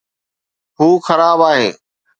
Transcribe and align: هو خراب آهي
هو 0.77 0.87
خراب 1.07 1.39
آهي 1.51 1.69